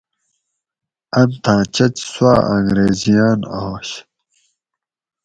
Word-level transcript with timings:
امتھاں 1.19 1.63
چچ 1.75 1.95
سوا 2.11 2.33
انگریزیان 2.53 3.39
آش 3.63 3.89